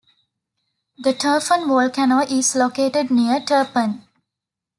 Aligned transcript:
The 0.97 1.13
Turfan 1.13 1.67
volcano 1.67 2.21
is 2.21 2.55
located 2.55 3.11
near 3.11 3.39
Turpan. 3.39 4.01